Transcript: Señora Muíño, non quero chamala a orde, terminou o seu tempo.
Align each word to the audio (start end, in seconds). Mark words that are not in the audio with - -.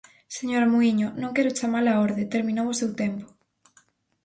Señora 0.37 0.71
Muíño, 0.73 1.07
non 1.21 1.33
quero 1.35 1.55
chamala 1.59 1.91
a 1.93 2.01
orde, 2.07 2.31
terminou 2.35 2.67
o 2.69 2.79
seu 2.79 2.89
tempo. 3.03 3.25